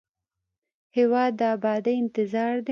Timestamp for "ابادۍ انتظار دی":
1.55-2.69